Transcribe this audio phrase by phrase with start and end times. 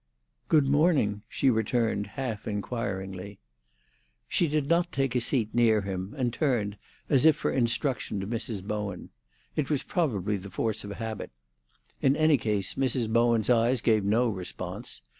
[0.47, 3.37] "Good morning," she returned half inquiringly.
[4.27, 8.25] She did not take a seat near him, and turned, as if for instruction, to
[8.25, 8.63] Mrs.
[8.63, 9.11] Bowen.
[9.55, 11.29] It was probably the force of habit.
[12.01, 13.13] In any case, Mrs.
[13.13, 15.03] Bowen's eyes gave no response.